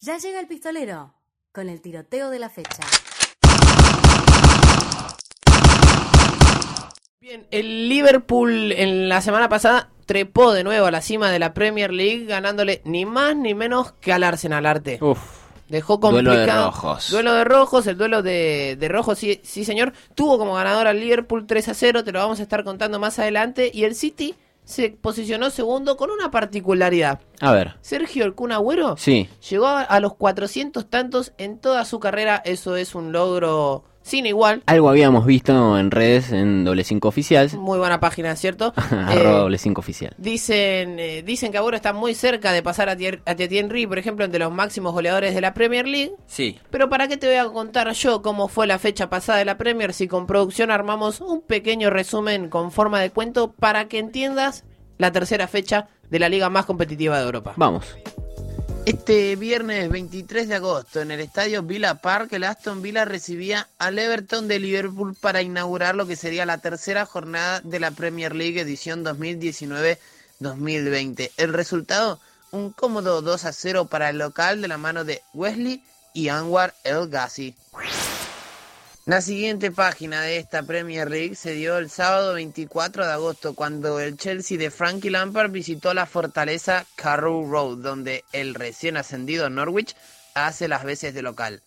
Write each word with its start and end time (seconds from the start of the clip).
Ya 0.00 0.18
llega 0.18 0.40
el 0.40 0.46
pistolero 0.46 1.14
con 1.52 1.68
el 1.68 1.80
tiroteo 1.80 2.30
de 2.30 2.38
la 2.38 2.48
fecha. 2.50 2.82
Bien, 7.20 7.46
el 7.50 7.88
Liverpool 7.88 8.72
en 8.72 9.08
la 9.08 9.20
semana 9.20 9.48
pasada 9.48 9.90
trepó 10.04 10.52
de 10.52 10.62
nuevo 10.62 10.86
a 10.86 10.90
la 10.90 11.00
cima 11.00 11.30
de 11.30 11.38
la 11.38 11.54
Premier 11.54 11.92
League 11.92 12.26
ganándole 12.26 12.82
ni 12.84 13.04
más 13.04 13.34
ni 13.34 13.54
menos 13.54 13.92
que 13.92 14.12
al 14.12 14.22
Arsenal 14.22 14.66
Arte. 14.66 14.98
Uf. 15.00 15.18
Dejó 15.68 15.96
Duelo 15.96 16.30
de 16.30 16.36
complicado. 16.36 16.66
rojos. 16.66 17.10
Duelo 17.10 17.34
de 17.34 17.44
rojos, 17.44 17.86
el 17.88 17.96
duelo 17.96 18.22
de, 18.22 18.76
de 18.78 18.88
rojos, 18.88 19.18
sí, 19.18 19.40
sí 19.42 19.64
señor. 19.64 19.92
Tuvo 20.14 20.38
como 20.38 20.54
ganador 20.54 20.86
al 20.86 21.00
Liverpool 21.00 21.46
3 21.46 21.68
a 21.70 21.74
0, 21.74 22.04
te 22.04 22.12
lo 22.12 22.20
vamos 22.20 22.38
a 22.38 22.42
estar 22.44 22.62
contando 22.62 23.00
más 23.00 23.18
adelante. 23.18 23.72
Y 23.74 23.82
el 23.82 23.96
City 23.96 24.36
se 24.66 24.90
posicionó 24.90 25.48
segundo 25.48 25.96
con 25.96 26.10
una 26.10 26.30
particularidad. 26.30 27.20
A 27.40 27.52
ver. 27.52 27.76
Sergio 27.80 28.24
El 28.26 28.34
Kun 28.34 28.50
Agüero 28.52 28.96
Sí. 28.98 29.28
llegó 29.48 29.66
a, 29.68 29.80
a 29.82 30.00
los 30.00 30.14
400 30.16 30.90
tantos 30.90 31.32
en 31.38 31.58
toda 31.58 31.84
su 31.84 32.00
carrera. 32.00 32.42
Eso 32.44 32.76
es 32.76 32.94
un 32.94 33.12
logro 33.12 33.84
sin 34.06 34.24
igual. 34.24 34.62
Algo 34.66 34.88
habíamos 34.88 35.26
visto 35.26 35.76
en 35.78 35.90
redes 35.90 36.30
en 36.30 36.64
doble 36.64 36.84
5 36.84 37.08
oficial. 37.08 37.50
Muy 37.58 37.76
buena 37.78 37.98
página, 37.98 38.36
¿cierto? 38.36 38.72
Arroba 38.90 39.14
Eh, 39.14 39.24
doble 39.24 39.58
5 39.58 39.80
oficial. 39.80 40.14
Dicen, 40.16 41.00
eh, 41.00 41.22
dicen 41.24 41.50
que 41.50 41.58
Agüero 41.58 41.76
está 41.76 41.92
muy 41.92 42.14
cerca 42.14 42.52
de 42.52 42.62
pasar 42.62 42.88
a, 42.88 42.96
Tier- 42.96 43.20
a 43.26 43.34
Henry, 43.36 43.86
por 43.88 43.98
ejemplo, 43.98 44.24
entre 44.24 44.38
los 44.38 44.52
máximos 44.52 44.92
goleadores 44.92 45.34
de 45.34 45.40
la 45.40 45.54
Premier 45.54 45.88
League. 45.88 46.12
Sí. 46.26 46.58
Pero 46.70 46.88
¿para 46.88 47.08
qué 47.08 47.16
te 47.16 47.26
voy 47.26 47.36
a 47.36 47.46
contar 47.46 47.90
yo 47.92 48.22
cómo 48.22 48.46
fue 48.46 48.68
la 48.68 48.78
fecha 48.78 49.10
pasada 49.10 49.38
de 49.40 49.44
la 49.44 49.58
Premier 49.58 49.92
si 49.92 50.06
con 50.06 50.26
producción 50.28 50.70
armamos 50.70 51.20
un 51.20 51.40
pequeño 51.40 51.90
resumen 51.90 52.48
con 52.48 52.70
forma 52.70 53.00
de 53.00 53.10
cuento 53.10 53.52
para 53.52 53.88
que 53.88 53.98
entiendas 53.98 54.64
la 54.98 55.10
tercera 55.10 55.48
fecha 55.48 55.88
de 56.08 56.18
la 56.20 56.28
liga 56.28 56.48
más 56.48 56.64
competitiva 56.64 57.18
de 57.18 57.24
Europa? 57.24 57.54
Vamos. 57.56 57.96
Este 58.86 59.34
viernes 59.34 59.90
23 59.90 60.46
de 60.46 60.54
agosto 60.54 61.00
en 61.00 61.10
el 61.10 61.18
estadio 61.18 61.64
Villa 61.64 61.96
Park, 61.96 62.32
el 62.34 62.44
Aston 62.44 62.82
Villa 62.82 63.04
recibía 63.04 63.68
al 63.78 63.98
Everton 63.98 64.46
de 64.46 64.60
Liverpool 64.60 65.16
para 65.20 65.42
inaugurar 65.42 65.96
lo 65.96 66.06
que 66.06 66.14
sería 66.14 66.46
la 66.46 66.58
tercera 66.58 67.04
jornada 67.04 67.60
de 67.64 67.80
la 67.80 67.90
Premier 67.90 68.36
League 68.36 68.60
edición 68.60 69.04
2019-2020. 69.04 71.32
El 71.36 71.52
resultado, 71.52 72.20
un 72.52 72.70
cómodo 72.70 73.22
2 73.22 73.44
a 73.46 73.52
0 73.52 73.86
para 73.86 74.10
el 74.10 74.18
local 74.18 74.62
de 74.62 74.68
la 74.68 74.78
mano 74.78 75.04
de 75.04 75.20
Wesley 75.34 75.82
y 76.14 76.28
Anwar 76.28 76.72
El 76.84 77.08
Ghazi. 77.08 77.56
La 79.06 79.20
siguiente 79.20 79.70
página 79.70 80.22
de 80.22 80.36
esta 80.36 80.64
Premier 80.64 81.08
League 81.08 81.36
se 81.36 81.52
dio 81.52 81.78
el 81.78 81.90
sábado 81.90 82.34
24 82.34 83.06
de 83.06 83.12
agosto 83.12 83.54
cuando 83.54 84.00
el 84.00 84.16
Chelsea 84.16 84.58
de 84.58 84.72
Frankie 84.72 85.10
Lampard 85.10 85.52
visitó 85.52 85.94
la 85.94 86.06
fortaleza 86.06 86.84
Carrow 86.96 87.48
Road 87.48 87.76
donde 87.76 88.24
el 88.32 88.56
recién 88.56 88.96
ascendido 88.96 89.48
Norwich 89.48 89.94
hace 90.34 90.66
las 90.66 90.82
veces 90.82 91.14
de 91.14 91.22
local. 91.22 91.62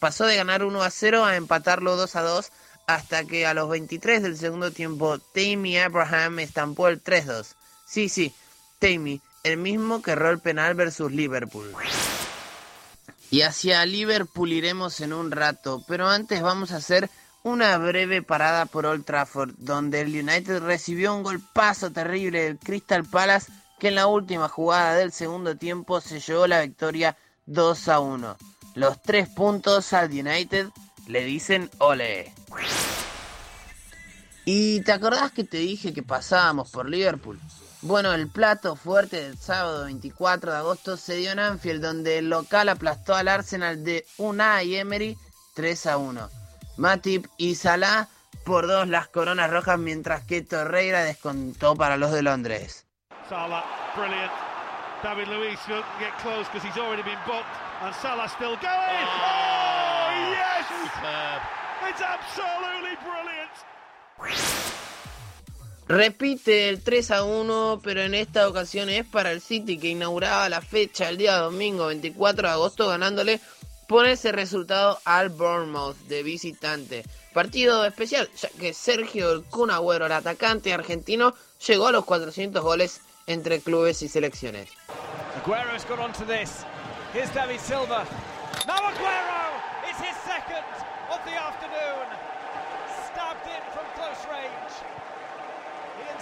Pasó 0.00 0.26
de 0.26 0.34
ganar 0.34 0.64
1 0.64 0.82
a 0.82 0.90
0 0.90 1.24
a 1.24 1.36
empatarlo 1.36 1.94
2 1.94 2.16
a 2.16 2.22
2 2.22 2.50
hasta 2.88 3.24
que 3.26 3.46
a 3.46 3.54
los 3.54 3.68
23 3.68 4.20
del 4.20 4.36
segundo 4.36 4.72
tiempo 4.72 5.20
Tammy 5.20 5.78
Abraham 5.78 6.40
estampó 6.40 6.88
el 6.88 7.00
3-2. 7.00 7.54
Sí, 7.86 8.08
sí, 8.08 8.34
Tammy, 8.80 9.20
el 9.44 9.56
mismo 9.56 10.02
que 10.02 10.10
erró 10.10 10.30
el 10.30 10.40
penal 10.40 10.74
versus 10.74 11.12
Liverpool. 11.12 11.72
Y 13.32 13.40
hacia 13.40 13.86
Liverpool 13.86 14.52
iremos 14.52 15.00
en 15.00 15.14
un 15.14 15.30
rato, 15.30 15.82
pero 15.88 16.06
antes 16.06 16.42
vamos 16.42 16.70
a 16.70 16.76
hacer 16.76 17.08
una 17.42 17.78
breve 17.78 18.20
parada 18.20 18.66
por 18.66 18.84
Old 18.84 19.06
Trafford, 19.06 19.54
donde 19.56 20.02
el 20.02 20.08
United 20.08 20.60
recibió 20.60 21.14
un 21.16 21.22
golpazo 21.22 21.90
terrible 21.90 22.42
del 22.42 22.58
Crystal 22.58 23.06
Palace 23.06 23.50
que 23.80 23.88
en 23.88 23.94
la 23.94 24.06
última 24.06 24.50
jugada 24.50 24.96
del 24.96 25.12
segundo 25.12 25.56
tiempo 25.56 26.02
se 26.02 26.20
llevó 26.20 26.46
la 26.46 26.60
victoria 26.60 27.16
2 27.46 27.88
a 27.88 28.00
1. 28.00 28.36
Los 28.74 29.00
tres 29.00 29.30
puntos 29.30 29.94
al 29.94 30.10
United 30.10 30.68
le 31.06 31.24
dicen 31.24 31.70
ole. 31.78 32.34
¿Y 34.44 34.82
te 34.82 34.92
acordás 34.92 35.32
que 35.32 35.44
te 35.44 35.56
dije 35.56 35.94
que 35.94 36.02
pasábamos 36.02 36.70
por 36.70 36.86
Liverpool? 36.86 37.40
Bueno, 37.82 38.12
el 38.12 38.28
plato 38.28 38.76
fuerte 38.76 39.20
del 39.22 39.36
sábado 39.36 39.86
24 39.86 40.52
de 40.52 40.58
agosto 40.58 40.96
se 40.96 41.16
dio 41.16 41.32
en 41.32 41.40
Anfield, 41.40 41.82
donde 41.82 42.18
el 42.18 42.30
local 42.30 42.68
aplastó 42.68 43.16
al 43.16 43.26
Arsenal 43.26 43.82
de 43.82 44.06
Unai 44.18 44.76
Emery 44.76 45.18
3 45.54 45.86
a 45.86 45.96
1. 45.96 46.30
Matip 46.76 47.26
y 47.36 47.56
Salah 47.56 48.08
por 48.44 48.68
dos 48.68 48.86
las 48.86 49.08
coronas 49.08 49.50
rojas, 49.50 49.80
mientras 49.80 50.22
que 50.24 50.42
Torreira 50.42 51.02
descontó 51.02 51.74
para 51.74 51.96
los 51.96 52.12
de 52.12 52.22
Londres. 52.22 52.86
Salah, 53.28 53.64
brilliant. 53.96 54.30
David 55.02 55.26
Luiz 55.26 55.58
will 55.68 55.82
get 55.98 56.16
close 56.22 56.46
because 56.52 56.62
he's 56.62 56.78
already 56.78 57.02
been 57.02 57.18
booked, 57.26 57.50
and 57.82 57.92
Salah 57.96 58.28
still 58.28 58.54
going. 58.62 58.62
Oh, 58.62 60.30
yes! 60.30 60.66
It's 61.88 62.00
absolutely 62.00 62.94
brilliant. 63.02 63.21
Repite 65.88 66.68
el 66.68 66.82
3 66.82 67.10
a 67.10 67.24
1, 67.24 67.80
pero 67.82 68.02
en 68.02 68.14
esta 68.14 68.48
ocasión 68.48 68.88
es 68.88 69.04
para 69.04 69.32
el 69.32 69.40
City 69.40 69.78
que 69.78 69.88
inauguraba 69.88 70.48
la 70.48 70.60
fecha 70.60 71.08
el 71.08 71.18
día 71.18 71.36
domingo 71.36 71.86
24 71.86 72.48
de 72.48 72.54
agosto 72.54 72.88
ganándole 72.88 73.40
por 73.88 74.06
ese 74.06 74.32
resultado 74.32 74.98
al 75.04 75.28
Bournemouth 75.28 75.96
de 76.08 76.22
visitante. 76.22 77.04
Partido 77.34 77.84
especial, 77.84 78.28
ya 78.40 78.48
que 78.58 78.72
Sergio 78.72 79.32
El 79.32 79.44
el 80.06 80.12
atacante 80.12 80.72
argentino, 80.72 81.34
llegó 81.66 81.88
a 81.88 81.92
los 81.92 82.04
400 82.04 82.62
goles 82.62 83.00
entre 83.26 83.60
clubes 83.60 84.02
y 84.02 84.08
selecciones. 84.08 84.70
David 87.34 87.58
Silva. 87.58 88.04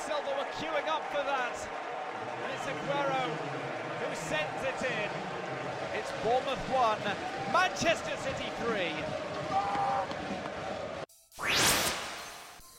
Silva 0.07 0.33
were 0.39 0.49
queuing 0.57 0.89
up 0.89 1.05
for 1.13 1.23
that. 1.25 1.57
And 2.43 2.53
it's 2.55 2.67
Aguero 2.73 3.25
who 4.01 4.15
sends 4.17 4.63
it 4.65 4.81
in. 4.87 5.11
It's 5.99 6.11
Bournemouth 6.25 6.65
1, 6.73 6.99
Manchester 7.53 8.17
City 8.25 8.51
3. 8.65 8.95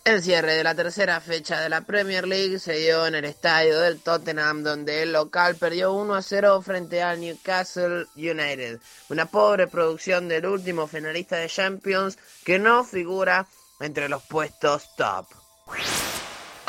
El 0.04 0.24
cierre 0.24 0.56
de 0.56 0.64
la 0.64 0.74
tercera 0.74 1.22
fecha 1.22 1.62
de 1.62 1.70
la 1.70 1.82
Premier 1.82 2.28
League 2.28 2.58
se 2.58 2.74
dio 2.74 3.06
en 3.06 3.14
el 3.14 3.26
estadio 3.26 3.80
del 3.80 4.02
Tottenham, 4.02 4.64
donde 4.64 5.03
el 5.03 5.14
local 5.14 5.56
perdió 5.56 5.94
1 5.94 6.16
a 6.16 6.22
0 6.24 6.62
frente 6.64 7.03
al 7.03 7.22
Newcastle 7.22 8.08
United. 8.16 8.80
Una 9.09 9.28
pobre 9.28 9.68
producción 9.68 10.28
del 10.28 10.48
último 10.48 10.88
finalista 10.88 11.38
de 11.38 11.48
Champions 11.48 12.18
que 12.44 12.58
no 12.58 12.84
figura 12.84 13.46
entre 13.80 14.09
los 14.09 14.24
puestos 14.24 14.96
top. 14.96 15.28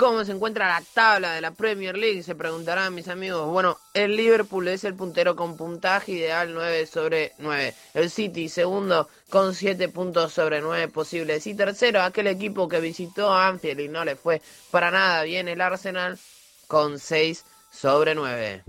¿Cómo 0.03 0.25
se 0.25 0.33
encuentra 0.33 0.67
la 0.67 0.83
tabla 0.95 1.35
de 1.35 1.41
la 1.41 1.53
Premier 1.53 1.97
League? 1.97 2.25
Se 2.25 2.35
preguntarán 2.35 2.93
mis 2.93 3.07
amigos. 3.07 3.49
Bueno, 3.49 3.79
el 3.95 4.17
Liverpool 4.17 4.67
es 4.67 4.83
el 4.83 4.95
puntero 4.95 5.37
con 5.37 5.57
puntaje 5.57 6.11
ideal 6.11 6.53
9 6.53 6.87
sobre 6.87 7.35
9. 7.39 7.73
El 7.95 8.11
City 8.11 8.49
segundo 8.49 9.09
con 9.31 9.55
7 9.55 9.89
puntos 9.91 10.33
sobre 10.33 10.61
9 10.61 10.89
posibles. 10.89 11.47
Y 11.47 11.55
tercero, 11.55 12.03
aquel 12.03 12.27
equipo 12.27 12.69
que 12.69 12.81
visitó 12.81 13.33
Anfield 13.33 13.79
y 13.79 13.89
no 13.89 14.05
le 14.05 14.17
fue 14.17 14.43
para 14.73 14.91
nada 14.91 15.23
bien 15.23 15.47
el 15.47 15.61
Arsenal 15.61 16.19
con 16.67 16.99
6 16.99 17.45
sobre 17.71 18.17
9. 18.17 18.65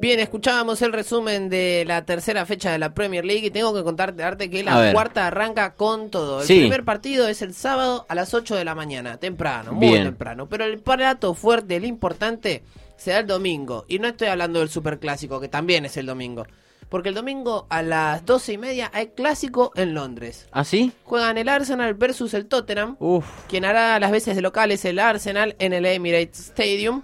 Bien, 0.00 0.20
escuchábamos 0.20 0.80
el 0.82 0.92
resumen 0.92 1.48
de 1.48 1.82
la 1.84 2.04
tercera 2.04 2.46
fecha 2.46 2.70
de 2.70 2.78
la 2.78 2.94
Premier 2.94 3.24
League 3.24 3.46
y 3.46 3.50
tengo 3.50 3.74
que 3.74 3.82
contarte 3.82 4.48
que 4.48 4.62
la 4.62 4.92
cuarta 4.92 5.26
arranca 5.26 5.74
con 5.74 6.08
todo. 6.10 6.40
El 6.42 6.46
Sí. 6.46 6.60
primer 6.60 6.84
partido 6.84 7.26
es 7.26 7.42
el 7.42 7.52
sábado 7.52 8.06
a 8.08 8.14
las 8.14 8.32
8 8.32 8.54
de 8.54 8.64
la 8.64 8.76
mañana, 8.76 9.16
temprano, 9.16 9.72
muy 9.72 9.88
Bien. 9.88 10.04
temprano. 10.04 10.48
Pero 10.48 10.64
el 10.66 10.78
plato 10.78 11.34
fuerte, 11.34 11.74
el 11.74 11.84
importante, 11.84 12.62
se 12.96 13.10
da 13.10 13.18
el 13.18 13.26
domingo. 13.26 13.86
Y 13.88 13.98
no 13.98 14.06
estoy 14.06 14.28
hablando 14.28 14.60
del 14.60 14.68
superclásico, 14.68 15.40
que 15.40 15.48
también 15.48 15.84
es 15.84 15.96
el 15.96 16.06
domingo. 16.06 16.46
Porque 16.88 17.08
el 17.08 17.16
domingo 17.16 17.66
a 17.68 17.82
las 17.82 18.24
12 18.24 18.52
y 18.52 18.58
media 18.58 18.90
hay 18.94 19.08
clásico 19.08 19.72
en 19.74 19.94
Londres. 19.94 20.46
¿Ah, 20.52 20.64
sí? 20.64 20.92
Juegan 21.02 21.38
el 21.38 21.48
Arsenal 21.48 21.92
versus 21.94 22.34
el 22.34 22.46
Tottenham. 22.46 22.96
Uf. 23.00 23.26
Quien 23.48 23.64
hará 23.64 23.98
las 23.98 24.12
veces 24.12 24.36
de 24.36 24.42
locales 24.42 24.84
el 24.84 25.00
Arsenal 25.00 25.56
en 25.58 25.72
el 25.72 25.84
Emirates 25.84 26.38
Stadium. 26.38 27.02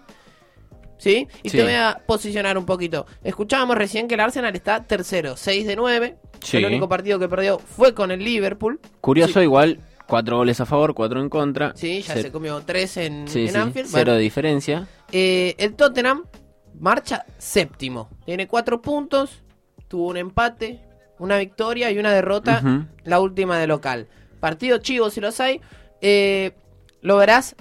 ¿Sí? 0.99 1.27
Y 1.43 1.51
Sí. 1.51 1.57
te 1.59 1.63
voy 1.65 1.73
a 1.73 2.03
posicionar 2.07 2.57
un 2.57 2.65
poquito. 2.67 3.07
Escuchábamos 3.23 3.77
recién 3.77 4.09
que 4.09 4.15
el 4.15 4.21
Arsenal 4.21 4.55
está 4.55 4.83
tercero, 4.85 5.37
6 5.37 5.67
de 5.67 5.77
9. 5.77 6.17
Sí. 6.43 6.59
El 6.59 6.67
único 6.67 6.89
partido 6.89 7.19
que 7.19 7.29
perdió 7.29 7.59
fue 7.59 7.95
con 7.95 8.11
el 8.11 8.23
Liverpool. 8.25 8.81
Curioso, 9.01 9.35
Sí. 9.41 9.45
igual, 9.45 9.81
cuatro 10.07 10.37
goles 10.39 10.61
a 10.61 10.67
favor, 10.67 10.95
cuatro 10.95 11.21
en 11.21 11.29
contra. 11.29 11.73
Sí, 11.75 12.03
ya 12.03 12.15
se 12.15 12.31
comió 12.31 12.61
3 12.65 12.97
en, 12.99 13.13
en 13.35 13.57
Anfield. 13.57 13.87
Cero 13.89 13.91
Bueno, 13.93 14.13
de 14.15 14.21
diferencia. 14.21 14.87
eh, 15.13 15.55
el 15.59 15.75
Tottenham 15.75 16.25
marcha 16.79 17.25
séptimo. 17.39 18.09
Tiene 18.25 18.47
4 18.47 18.81
puntos. 18.83 19.43
Tuvo 19.89 20.09
un 20.09 20.17
empate, 20.17 20.81
una 21.19 21.39
victoria 21.39 21.91
y 21.91 21.99
una 21.99 22.13
derrota. 22.13 22.63
La 23.05 23.21
última 23.21 23.59
de 23.59 23.67
local. 23.67 24.09
Partido 24.41 24.79
chivo 24.79 25.11
si 25.11 25.21
los 25.21 25.39
hay. 25.41 25.61
Eh, 26.01 26.53
lo 27.01 27.17
verás 27.17 27.55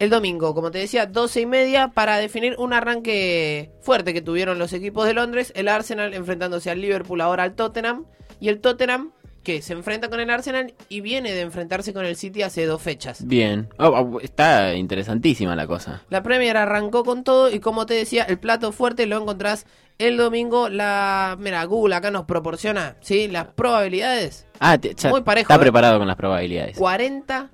El 0.00 0.10
domingo, 0.10 0.54
como 0.54 0.70
te 0.72 0.78
decía, 0.78 1.06
12 1.06 1.42
y 1.42 1.46
media 1.46 1.88
para 1.88 2.16
definir 2.16 2.56
un 2.58 2.72
arranque 2.72 3.70
fuerte 3.82 4.12
que 4.12 4.22
tuvieron 4.22 4.58
los 4.58 4.72
equipos 4.72 5.06
de 5.06 5.14
Londres. 5.14 5.52
El 5.54 5.68
Arsenal 5.68 6.14
enfrentándose 6.14 6.70
al 6.70 6.80
Liverpool, 6.80 7.20
ahora 7.20 7.44
al 7.44 7.54
Tottenham. 7.54 8.06
Y 8.40 8.48
el 8.48 8.60
Tottenham 8.60 9.12
que 9.42 9.62
se 9.62 9.72
enfrenta 9.74 10.08
con 10.10 10.20
el 10.20 10.28
Arsenal 10.30 10.74
y 10.88 11.00
viene 11.00 11.32
de 11.32 11.40
enfrentarse 11.42 11.92
con 11.94 12.04
el 12.04 12.16
City 12.16 12.42
hace 12.42 12.66
dos 12.66 12.80
fechas. 12.82 13.26
Bien. 13.26 13.68
Oh, 13.78 13.86
oh, 13.88 14.20
está 14.20 14.74
interesantísima 14.74 15.54
la 15.56 15.66
cosa. 15.66 16.02
La 16.10 16.22
Premier 16.22 16.56
arrancó 16.56 17.04
con 17.04 17.22
todo 17.24 17.50
y 17.50 17.60
como 17.60 17.86
te 17.86 17.94
decía, 17.94 18.24
el 18.24 18.38
plato 18.38 18.72
fuerte 18.72 19.06
lo 19.06 19.18
encontrás 19.20 19.66
el 19.98 20.16
domingo. 20.16 20.68
La, 20.70 21.36
mira, 21.38 21.62
Google 21.64 21.94
acá 21.94 22.10
nos 22.10 22.24
proporciona, 22.24 22.96
¿sí? 23.00 23.28
Las 23.28 23.46
probabilidades. 23.48 24.46
Ah, 24.60 24.76
te- 24.78 24.94
ya 24.94 25.10
Muy 25.10 25.22
parejo, 25.22 25.44
está 25.52 25.56
¿eh? 25.56 25.58
preparado 25.64 25.98
con 25.98 26.06
las 26.08 26.16
probabilidades. 26.16 26.76
40 26.78 27.50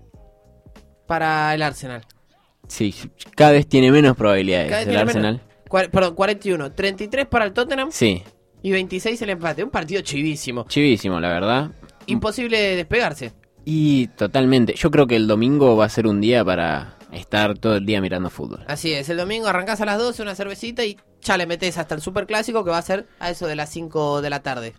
para 1.06 1.54
el 1.54 1.62
Arsenal. 1.62 2.02
Sí, 2.68 2.94
cada 3.34 3.52
vez 3.52 3.66
tiene 3.66 3.90
menos 3.92 4.16
probabilidades 4.16 4.68
Cada 4.68 4.78
vez 4.80 4.86
el 4.88 4.92
tiene 4.94 5.02
Arsenal. 5.02 5.32
menos. 5.34 5.46
Cua- 5.68 5.90
perdón, 5.90 6.14
41. 6.14 6.72
33 6.72 7.26
para 7.26 7.44
el 7.44 7.52
Tottenham 7.52 7.90
Sí, 7.90 8.22
y 8.62 8.70
26 8.72 9.20
el 9.22 9.30
empate. 9.30 9.64
Un 9.64 9.70
partido 9.70 10.00
chivísimo. 10.02 10.64
chivísimo, 10.68 11.20
la 11.20 11.28
verdad. 11.28 11.70
Imposible 12.06 12.76
despegarse. 12.76 13.32
Y 13.64 14.06
totalmente. 14.08 14.74
Yo 14.74 14.90
creo 14.90 15.06
que 15.06 15.16
el 15.16 15.26
domingo 15.26 15.76
va 15.76 15.86
a 15.86 15.88
ser 15.88 16.06
un 16.06 16.20
día 16.20 16.44
para 16.44 16.96
estar 17.12 17.58
todo 17.58 17.76
el 17.76 17.86
día 17.86 18.00
mirando 18.00 18.30
fútbol. 18.30 18.64
Así 18.68 18.92
es, 18.92 19.08
el 19.08 19.16
domingo 19.16 19.48
arrancás 19.48 19.80
a 19.80 19.86
las 19.86 19.98
12 19.98 20.22
una 20.22 20.34
cervecita 20.34 20.84
y 20.84 20.96
ya 21.22 21.36
le 21.36 21.46
metes 21.46 21.78
hasta 21.78 21.94
el 21.94 22.00
super 22.00 22.26
clásico 22.26 22.62
que 22.64 22.70
va 22.70 22.78
a 22.78 22.82
ser 22.82 23.06
a 23.18 23.30
eso 23.30 23.46
de 23.46 23.56
las 23.56 23.70
5 23.70 24.22
de 24.22 24.30
la 24.30 24.40
tarde. 24.42 24.74